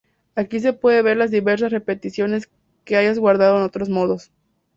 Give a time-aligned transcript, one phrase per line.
[0.33, 2.49] Aquí se pueden ver las diversas repeticiones
[2.85, 4.31] que hayas guardado en otros modos.